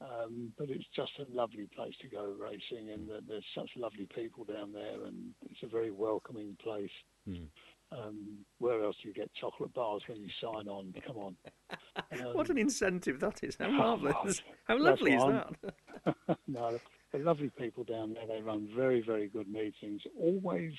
um, 0.00 0.52
but 0.58 0.70
it's 0.70 0.84
just 0.94 1.12
a 1.18 1.34
lovely 1.34 1.68
place 1.74 1.94
to 2.00 2.08
go 2.08 2.34
racing, 2.38 2.90
and 2.90 3.08
there's 3.28 3.44
such 3.54 3.70
lovely 3.76 4.08
people 4.14 4.44
down 4.44 4.72
there, 4.72 5.04
and 5.04 5.32
it's 5.50 5.62
a 5.62 5.68
very 5.68 5.90
welcoming 5.90 6.56
place. 6.62 6.90
Mm. 7.28 7.48
Um, 7.92 8.38
where 8.58 8.82
else 8.82 8.96
do 9.02 9.08
you 9.08 9.14
get 9.14 9.30
chocolate 9.34 9.72
bars 9.72 10.02
when 10.08 10.20
you 10.20 10.28
sign 10.40 10.66
on? 10.68 10.92
Come 11.06 11.16
on. 11.16 11.36
Um, 11.70 12.18
what 12.34 12.50
an 12.50 12.58
incentive 12.58 13.20
that 13.20 13.44
is. 13.44 13.56
How 13.56 13.68
marvellous. 13.70 14.42
How 14.64 14.78
lovely 14.78 15.12
is 15.14 15.22
that? 15.22 16.38
no, 16.48 16.78
they're 17.12 17.22
lovely 17.22 17.50
people 17.50 17.84
down 17.84 18.14
there. 18.14 18.26
They 18.26 18.42
run 18.42 18.68
very, 18.74 19.00
very 19.00 19.28
good 19.28 19.48
meetings. 19.48 20.02
Always 20.18 20.72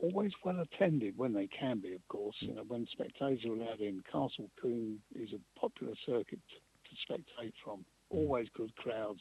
always 0.00 0.32
well 0.44 0.60
attended 0.60 1.16
when 1.16 1.32
they 1.32 1.48
can 1.48 1.80
be, 1.80 1.94
of 1.94 2.06
course. 2.08 2.36
You 2.40 2.54
know, 2.54 2.64
when 2.66 2.86
spectators 2.92 3.44
are 3.44 3.52
allowed 3.52 3.80
in, 3.80 4.02
Castle 4.10 4.50
Combe 4.60 4.98
is 5.14 5.30
a 5.32 5.60
popular 5.60 5.94
circuit 6.06 6.40
to 6.50 7.12
spectate 7.12 7.52
from. 7.64 7.84
Always 8.10 8.48
good 8.54 8.74
crowds 8.76 9.20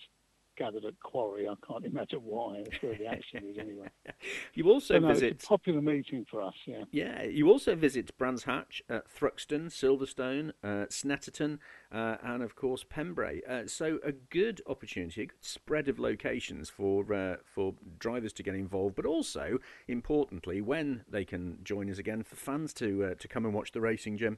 gathered 0.62 0.86
at 0.86 1.00
Quarry. 1.00 1.48
I 1.48 1.56
can't 1.66 1.86
imagine 1.86 2.20
why. 2.24 2.62
That's 2.64 2.84
where 2.84 2.96
the 2.96 3.08
action 3.08 3.44
is 3.50 3.58
anyway. 3.58 3.88
You 4.54 4.70
also 4.70 5.00
no, 5.00 5.08
visit 5.08 5.44
popular 5.44 5.82
meeting 5.82 6.26
for 6.30 6.42
us. 6.42 6.54
Yeah. 6.66 6.84
Yeah. 6.92 7.24
You 7.24 7.50
also 7.50 7.74
visit 7.74 8.16
Brands 8.18 8.44
Hatch, 8.44 8.84
uh, 8.90 9.00
Thruxton, 9.18 9.68
Silverstone, 9.68 10.52
uh, 10.64 10.86
Snetterton, 10.90 11.58
uh, 11.92 12.18
and 12.22 12.44
of 12.44 12.56
course 12.56 12.84
Pembrey. 12.84 13.42
Uh, 13.50 13.66
so 13.68 14.00
a 14.04 14.12
good 14.12 14.62
opportunity, 14.68 15.24
a 15.24 15.26
good 15.28 15.44
spread 15.44 15.88
of 15.88 15.98
locations 15.98 16.70
for 16.70 17.12
uh, 17.14 17.38
for 17.44 17.74
drivers 17.98 18.34
to 18.34 18.44
get 18.44 18.54
involved, 18.54 18.96
but 18.96 19.06
also 19.06 19.58
importantly 19.88 20.62
when 20.62 21.04
they 21.10 21.26
can 21.26 21.60
join 21.64 21.90
us 21.90 21.98
again 21.98 22.22
for 22.24 22.36
fans 22.36 22.74
to 22.76 23.04
uh, 23.06 23.14
to 23.16 23.28
come 23.28 23.46
and 23.46 23.54
watch 23.54 23.72
the 23.72 23.82
racing, 23.82 24.18
Jim. 24.18 24.38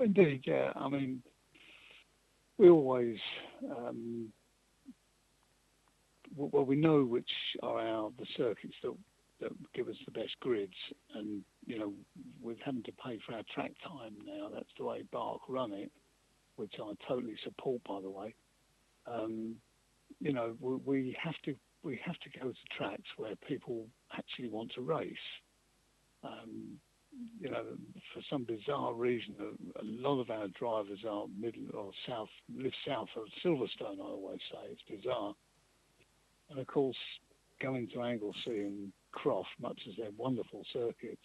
Indeed, 0.00 0.42
yeah. 0.46 0.72
I 0.74 0.88
mean, 0.88 1.22
we 2.58 2.68
always. 2.70 3.18
Um, 3.70 4.32
well, 6.36 6.64
we 6.64 6.76
know 6.76 7.04
which 7.04 7.30
are 7.62 7.78
our 7.78 8.10
the 8.18 8.26
circuits 8.36 8.74
that 8.82 8.94
that 9.40 9.50
give 9.74 9.88
us 9.88 9.96
the 10.04 10.12
best 10.12 10.38
grids, 10.40 10.76
and 11.14 11.42
you 11.66 11.78
know 11.78 11.92
we're 12.40 12.56
having 12.64 12.82
to 12.84 12.92
pay 12.92 13.18
for 13.26 13.34
our 13.34 13.42
track 13.54 13.72
time 13.86 14.14
now. 14.24 14.48
That's 14.52 14.68
the 14.78 14.84
way 14.84 15.04
BARC 15.12 15.40
run 15.48 15.72
it, 15.72 15.90
which 16.56 16.74
I 16.80 16.92
totally 17.08 17.36
support, 17.44 17.82
by 17.84 18.00
the 18.00 18.10
way. 18.10 18.34
Um, 19.06 19.56
you 20.20 20.32
know, 20.32 20.56
we, 20.60 20.76
we 20.84 21.16
have 21.22 21.34
to 21.44 21.54
we 21.82 22.00
have 22.04 22.18
to 22.20 22.38
go 22.38 22.48
to 22.48 22.76
tracks 22.76 23.08
where 23.16 23.34
people 23.46 23.86
actually 24.16 24.48
want 24.48 24.72
to 24.74 24.80
race. 24.80 25.14
Um, 26.22 26.78
you 27.38 27.50
know, 27.50 27.62
for 28.12 28.22
some 28.28 28.44
bizarre 28.44 28.94
reason, 28.94 29.34
a, 29.38 29.80
a, 29.80 29.84
lot 29.84 30.20
of 30.20 30.30
our 30.30 30.48
drivers 30.48 30.98
are 31.08 31.26
middle 31.38 31.66
or 31.72 31.90
south, 32.08 32.28
live 32.56 32.72
south 32.86 33.08
of 33.16 33.24
Silverstone. 33.44 34.00
I 34.00 34.08
always 34.08 34.40
say 34.50 34.58
it's 34.72 34.82
bizarre. 34.88 35.34
And 36.50 36.58
of 36.58 36.66
course, 36.66 36.96
going 37.62 37.88
to 37.94 38.02
Anglesey 38.02 38.36
and 38.46 38.92
Croft, 39.12 39.48
much 39.60 39.80
as 39.88 39.94
they're 39.96 40.10
wonderful 40.16 40.64
circuits, 40.72 41.22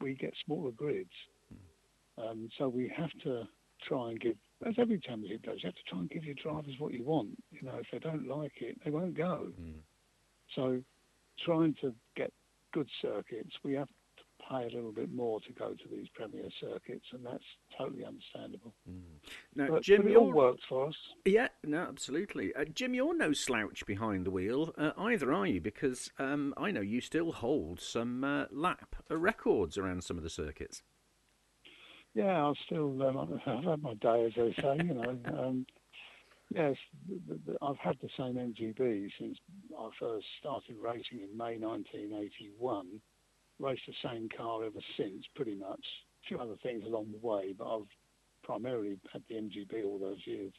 we 0.00 0.14
get 0.14 0.34
smaller 0.44 0.70
grids. 0.72 1.10
Mm. 1.52 2.30
Um, 2.30 2.48
so 2.58 2.68
we 2.68 2.92
have 2.96 3.10
to 3.24 3.44
try 3.86 4.10
and 4.10 4.20
give, 4.20 4.36
as 4.66 4.74
every 4.78 4.98
championship 4.98 5.42
does, 5.42 5.58
you 5.62 5.68
have 5.68 5.74
to 5.74 5.82
try 5.88 5.98
and 5.98 6.10
give 6.10 6.24
your 6.24 6.34
drivers 6.42 6.74
what 6.78 6.92
you 6.92 7.04
want. 7.04 7.30
You 7.50 7.62
know, 7.62 7.78
if 7.78 7.86
they 7.92 7.98
don't 7.98 8.26
like 8.26 8.54
it, 8.60 8.78
they 8.84 8.90
won't 8.90 9.16
go. 9.16 9.48
Mm. 9.60 9.80
So 10.54 10.82
trying 11.44 11.74
to 11.82 11.94
get 12.16 12.32
good 12.72 12.88
circuits, 13.02 13.52
we 13.62 13.74
have 13.74 13.88
pay 14.48 14.62
a 14.62 14.74
little 14.74 14.92
bit 14.92 15.12
more 15.12 15.40
to 15.40 15.52
go 15.52 15.70
to 15.70 15.88
these 15.90 16.08
premier 16.14 16.48
circuits, 16.60 17.06
and 17.12 17.24
that's 17.24 17.44
totally 17.76 18.04
understandable. 18.04 18.74
Mm. 18.88 19.02
Now, 19.54 19.68
but, 19.70 19.82
Jim, 19.82 20.02
but 20.02 20.12
it 20.12 20.16
all 20.16 20.32
works 20.32 20.62
for 20.68 20.88
us. 20.88 20.94
Yeah, 21.24 21.48
no, 21.64 21.78
absolutely. 21.78 22.54
Uh, 22.54 22.64
Jim, 22.64 22.94
you're 22.94 23.16
no 23.16 23.32
slouch 23.32 23.84
behind 23.86 24.26
the 24.26 24.30
wheel 24.30 24.72
uh, 24.78 24.92
either, 24.98 25.32
are 25.32 25.46
you? 25.46 25.60
Because 25.60 26.10
um, 26.18 26.54
I 26.56 26.70
know 26.70 26.80
you 26.80 27.00
still 27.00 27.32
hold 27.32 27.80
some 27.80 28.24
uh, 28.24 28.44
lap 28.50 28.96
records 29.10 29.78
around 29.78 30.04
some 30.04 30.16
of 30.16 30.22
the 30.22 30.30
circuits. 30.30 30.82
Yeah, 32.14 32.38
I'll 32.38 32.56
still. 32.66 33.02
Um, 33.02 33.40
I've 33.46 33.64
had 33.64 33.82
my 33.82 33.94
day, 33.94 34.26
as 34.26 34.32
they 34.36 34.54
say. 34.62 34.78
You 34.84 34.94
know. 34.94 35.18
Um, 35.26 35.66
yes, 36.54 36.76
I've 37.60 37.78
had 37.78 37.96
the 38.00 38.08
same 38.16 38.34
MGB 38.34 39.10
since 39.18 39.38
I 39.78 39.90
first 40.00 40.26
started 40.40 40.76
racing 40.80 41.20
in 41.20 41.36
May 41.36 41.58
1981 41.58 43.00
raced 43.58 43.82
the 43.86 43.94
same 44.08 44.28
car 44.36 44.64
ever 44.64 44.80
since, 44.96 45.24
pretty 45.34 45.54
much. 45.54 45.84
A 46.24 46.28
few 46.28 46.38
other 46.38 46.56
things 46.62 46.84
along 46.84 47.12
the 47.12 47.26
way, 47.26 47.54
but 47.56 47.66
I've 47.72 47.88
primarily 48.42 48.98
had 49.12 49.22
the 49.28 49.36
MGB 49.36 49.84
all 49.84 49.98
those 49.98 50.20
years. 50.24 50.52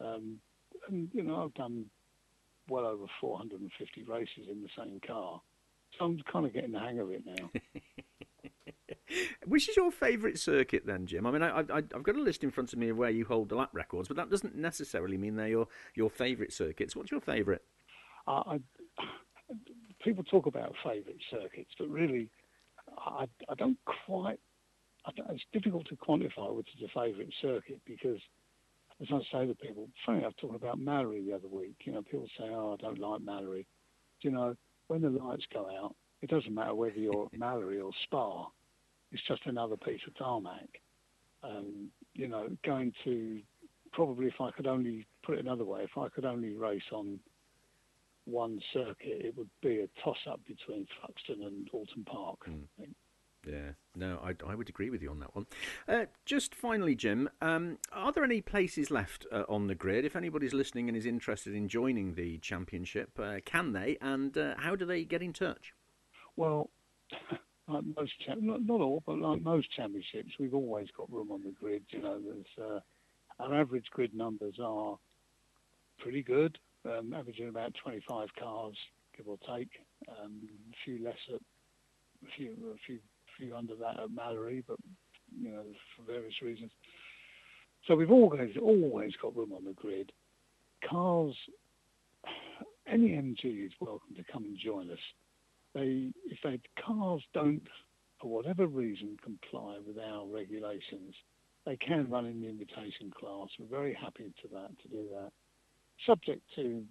Um, 0.00 0.38
and, 0.88 1.08
you 1.12 1.22
know, 1.22 1.44
I've 1.44 1.54
done 1.54 1.86
well 2.68 2.86
over 2.86 3.04
450 3.20 4.04
races 4.04 4.48
in 4.50 4.62
the 4.62 4.68
same 4.76 5.00
car. 5.06 5.40
So 5.98 6.06
I'm 6.06 6.22
kind 6.30 6.46
of 6.46 6.52
getting 6.52 6.72
the 6.72 6.80
hang 6.80 6.98
of 7.00 7.10
it 7.10 7.22
now. 7.26 7.50
Which 9.46 9.68
is 9.68 9.76
your 9.76 9.90
favourite 9.90 10.38
circuit 10.38 10.86
then, 10.86 11.06
Jim? 11.06 11.26
I 11.26 11.30
mean, 11.30 11.42
I, 11.42 11.64
have 11.68 12.02
got 12.02 12.16
a 12.16 12.22
list 12.22 12.42
in 12.42 12.50
front 12.50 12.72
of 12.72 12.78
me 12.78 12.88
of 12.88 12.96
where 12.96 13.10
you 13.10 13.26
hold 13.26 13.50
the 13.50 13.56
lap 13.56 13.70
records, 13.72 14.08
but 14.08 14.16
that 14.16 14.30
doesn't 14.30 14.54
necessarily 14.54 15.18
mean 15.18 15.36
they're 15.36 15.48
your, 15.48 15.68
your 15.94 16.08
favourite 16.08 16.52
circuits. 16.52 16.96
What's 16.96 17.10
your 17.10 17.20
favourite? 17.20 17.60
I, 18.26 18.60
people 20.02 20.24
talk 20.24 20.46
about 20.46 20.74
favourite 20.84 21.18
circuits, 21.30 21.70
but 21.78 21.88
really, 21.88 22.28
I, 22.98 23.26
I 23.48 23.54
don't 23.56 23.78
quite. 24.06 24.40
I 25.04 25.10
don't, 25.16 25.30
it's 25.30 25.42
difficult 25.52 25.88
to 25.88 25.96
quantify 25.96 26.54
which 26.54 26.68
is 26.76 26.82
a 26.84 27.00
favourite 27.00 27.32
circuit 27.40 27.80
because, 27.84 28.20
as 29.00 29.08
I 29.10 29.18
say 29.32 29.46
to 29.46 29.54
people, 29.54 29.88
funny, 30.06 30.22
I 30.22 30.26
was 30.26 30.34
talking 30.40 30.56
about 30.56 30.78
Mallory 30.78 31.24
the 31.24 31.34
other 31.34 31.48
week. 31.48 31.76
You 31.84 31.92
know, 31.92 32.02
people 32.02 32.28
say, 32.38 32.44
"Oh, 32.50 32.76
I 32.78 32.82
don't 32.82 32.98
like 32.98 33.20
Mallory." 33.20 33.66
Do 34.20 34.28
you 34.28 34.34
know, 34.34 34.54
when 34.86 35.02
the 35.02 35.10
lights 35.10 35.44
go 35.52 35.68
out, 35.68 35.96
it 36.20 36.30
doesn't 36.30 36.54
matter 36.54 36.74
whether 36.74 36.98
you're 36.98 37.28
Mallory 37.36 37.80
or 37.80 37.90
Spa. 38.04 38.46
It's 39.10 39.22
just 39.26 39.42
another 39.46 39.76
piece 39.76 40.00
of 40.06 40.16
tarmac. 40.16 40.80
Um, 41.42 41.90
you 42.14 42.28
know, 42.28 42.48
going 42.64 42.92
to 43.04 43.40
probably 43.92 44.26
if 44.26 44.40
I 44.40 44.50
could 44.52 44.66
only 44.66 45.06
put 45.24 45.36
it 45.36 45.44
another 45.44 45.64
way, 45.64 45.82
if 45.82 45.98
I 45.98 46.08
could 46.08 46.24
only 46.24 46.54
race 46.54 46.82
on 46.92 47.18
one 48.24 48.60
circuit, 48.72 49.20
it 49.24 49.36
would 49.36 49.50
be 49.62 49.80
a 49.80 49.88
toss-up 50.02 50.40
between 50.46 50.86
Thruxton 50.86 51.44
and 51.46 51.68
Oulton 51.72 52.04
Park. 52.06 52.38
Mm. 52.48 52.88
Yeah, 53.46 53.72
no, 53.96 54.20
I, 54.22 54.34
I 54.48 54.54
would 54.54 54.68
agree 54.68 54.90
with 54.90 55.02
you 55.02 55.10
on 55.10 55.18
that 55.18 55.34
one. 55.34 55.46
Uh, 55.88 56.04
just 56.24 56.54
finally, 56.54 56.94
Jim, 56.94 57.28
um, 57.40 57.78
are 57.92 58.12
there 58.12 58.22
any 58.22 58.40
places 58.40 58.90
left 58.90 59.26
uh, 59.32 59.42
on 59.48 59.66
the 59.66 59.74
grid? 59.74 60.04
If 60.04 60.14
anybody's 60.14 60.54
listening 60.54 60.88
and 60.88 60.96
is 60.96 61.06
interested 61.06 61.54
in 61.54 61.66
joining 61.66 62.14
the 62.14 62.38
championship, 62.38 63.18
uh, 63.18 63.38
can 63.44 63.72
they? 63.72 63.98
And 64.00 64.36
uh, 64.38 64.54
how 64.58 64.76
do 64.76 64.84
they 64.84 65.04
get 65.04 65.22
in 65.22 65.32
touch? 65.32 65.74
Well, 66.36 66.70
like 67.68 67.82
most, 67.96 68.12
not, 68.28 68.64
not 68.64 68.80
all, 68.80 69.02
but 69.04 69.18
like 69.18 69.42
most 69.42 69.72
championships, 69.72 70.34
we've 70.38 70.54
always 70.54 70.86
got 70.96 71.12
room 71.12 71.32
on 71.32 71.42
the 71.42 71.50
grid. 71.50 71.82
You 71.88 72.02
know, 72.02 72.20
there's 72.20 72.70
uh, 72.70 72.80
our 73.42 73.60
average 73.60 73.86
grid 73.90 74.14
numbers 74.14 74.54
are 74.62 74.98
pretty 75.98 76.22
good, 76.22 76.58
um, 76.86 77.14
averaging 77.14 77.48
about 77.48 77.72
25 77.82 78.28
cars, 78.38 78.74
give 79.16 79.28
or 79.28 79.38
take. 79.56 79.70
Um, 80.08 80.40
a 80.70 80.76
few 80.84 81.04
less 81.04 81.16
at, 81.28 81.40
a 81.40 82.30
few, 82.36 82.50
a 82.74 82.78
few, 82.86 82.98
few 83.38 83.56
under 83.56 83.74
that 83.76 84.00
at 84.00 84.10
Mallory, 84.10 84.64
but 84.66 84.78
you 85.40 85.50
know, 85.50 85.64
for 85.96 86.10
various 86.10 86.34
reasons. 86.42 86.70
So 87.86 87.96
we've 87.96 88.10
always, 88.10 88.50
always 88.60 89.12
got 89.20 89.36
room 89.36 89.52
on 89.52 89.64
the 89.64 89.72
grid. 89.72 90.12
Cars, 90.88 91.34
any 92.86 93.10
MG 93.10 93.66
is 93.66 93.72
welcome 93.80 94.14
to 94.16 94.24
come 94.32 94.44
and 94.44 94.56
join 94.58 94.90
us. 94.90 94.98
They, 95.74 96.12
if 96.26 96.38
they 96.44 96.60
cars 96.84 97.22
don't, 97.32 97.66
for 98.20 98.30
whatever 98.30 98.66
reason, 98.66 99.16
comply 99.22 99.78
with 99.84 99.98
our 99.98 100.26
regulations, 100.26 101.14
they 101.64 101.76
can 101.76 102.08
run 102.10 102.26
in 102.26 102.40
the 102.40 102.48
invitation 102.48 103.10
class. 103.18 103.48
We're 103.58 103.66
very 103.66 103.94
happy 103.94 104.32
to 104.42 104.48
that 104.52 104.70
to 104.82 104.88
do 104.88 105.04
that, 105.12 105.32
subject 106.06 106.42
to 106.56 106.84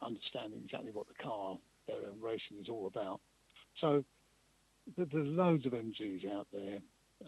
understanding 0.00 0.62
exactly 0.64 0.90
what 0.92 1.06
the 1.08 1.22
car 1.22 1.58
they're 1.86 1.96
racing 2.20 2.58
is 2.60 2.68
all 2.68 2.86
about. 2.86 3.20
So 3.80 4.04
there's 4.96 5.08
loads 5.12 5.66
of 5.66 5.72
MGs 5.72 6.30
out 6.32 6.46
there. 6.52 6.78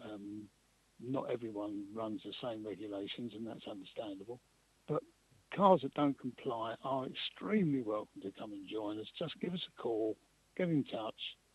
Um, 0.05 0.43
not 1.01 1.31
everyone 1.31 1.85
runs 1.95 2.21
the 2.25 2.33
same 2.43 2.67
regulations, 2.67 3.33
and 3.35 3.47
that's 3.47 3.67
understandable. 3.69 4.41
But 4.89 5.03
cars 5.55 5.81
that 5.83 5.95
don't 5.95 6.19
comply 6.19 6.75
are 6.85 7.07
extremely 7.07 7.83
welcome 7.83 8.23
to 8.23 8.33
come 8.39 8.53
and 8.53 8.69
join 8.69 8.99
us. 8.99 9.07
Just 9.19 9.39
give 9.41 9.53
us 9.53 9.61
a 9.69 9.83
call, 9.83 10.17
get 10.57 10.69
in 10.69 10.85
touch, 10.85 11.15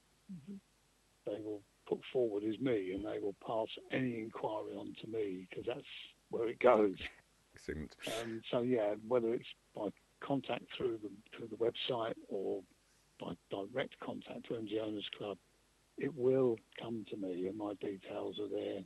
they 1.26 1.40
will 1.42 1.62
put 1.88 2.00
forward 2.12 2.44
is 2.44 2.60
me, 2.60 2.94
and 2.94 3.06
they 3.06 3.20
will 3.20 3.36
pass 3.46 3.68
any 3.92 4.20
inquiry 4.20 4.76
on 4.78 4.94
to 5.02 5.08
me 5.08 5.48
because 5.50 5.66
that's 5.66 5.88
where 6.30 6.50
it 6.50 6.60
goes. 6.60 6.98
Excellent. 7.56 7.96
Um, 8.22 8.42
so 8.52 8.62
yeah, 8.62 8.96
whether 9.08 9.34
it's 9.34 9.48
by 9.76 9.90
contact 10.20 10.64
through 10.76 11.00
the 11.02 11.10
through 11.36 11.48
the 11.48 11.56
website 11.56 12.16
or 12.28 12.62
by 13.20 13.34
direct 13.50 14.00
contact 14.00 14.48
to 14.48 14.56
MG 14.56 14.80
Owners 14.82 15.08
Club, 15.18 15.38
it 15.98 16.16
will 16.16 16.58
come 16.82 17.06
to 17.10 17.18
me, 17.18 17.48
and 17.48 17.58
my 17.58 17.74
details 17.75 18.39
are 18.39 18.50
there. 18.50 18.82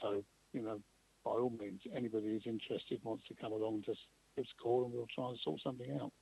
So 0.00 0.22
you 0.52 0.62
know, 0.62 0.80
by 1.24 1.32
all 1.32 1.52
means, 1.58 1.80
anybody 1.94 2.28
who's 2.28 2.46
interested 2.46 3.00
wants 3.02 3.24
to 3.28 3.34
come 3.34 3.52
along, 3.52 3.82
just 3.84 4.00
give 4.36 4.44
us 4.44 4.50
a 4.58 4.62
call 4.62 4.84
and 4.84 4.92
we'll 4.92 5.06
try 5.14 5.28
and 5.28 5.38
sort 5.42 5.60
something 5.62 5.98
out. 6.00 6.12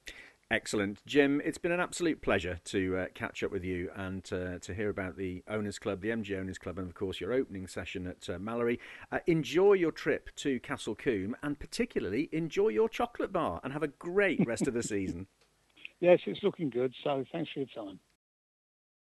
Excellent. 0.51 1.01
Jim, 1.07 1.41
it's 1.47 1.57
been 1.57 1.73
an 1.73 1.81
absolute 1.81 2.21
pleasure 2.21 2.61
to 2.65 2.99
uh, 2.99 3.07
catch 3.15 3.43
up 3.43 3.51
with 3.51 3.65
you 3.65 3.91
and 3.97 4.29
uh, 4.33 4.59
to 4.59 4.75
hear 4.75 4.91
about 4.91 5.17
the 5.17 5.43
Owners 5.49 5.79
Club, 5.79 6.03
the 6.03 6.11
MG 6.11 6.39
Owners 6.39 6.59
Club, 6.59 6.79
and 6.79 6.87
of 6.87 6.95
course 6.95 7.21
your 7.21 7.33
opening 7.33 7.67
session 7.67 8.07
at 8.07 8.29
uh, 8.29 8.39
Mallory. 8.39 8.79
Uh, 9.11 9.21
enjoy 9.27 9.73
your 9.73 9.93
trip 9.93 10.29
to 10.37 10.61
Castle 10.61 10.95
Combe 10.95 11.35
and 11.43 11.59
particularly 11.59 12.29
enjoy 12.33 12.69
your 12.69 12.91
chocolate 12.91 13.33
bar 13.33 13.61
and 13.65 13.73
have 13.73 13.83
a 13.83 13.89
great 13.89 14.47
rest 14.47 14.67
of 14.67 14.75
the 14.75 14.83
season. 14.83 15.27
Yes, 16.01 16.19
it's 16.27 16.43
looking 16.43 16.69
good, 16.69 16.93
so 17.05 17.25
thanks 17.31 17.49
for 17.53 17.61
your 17.61 17.69
time. 17.77 18.01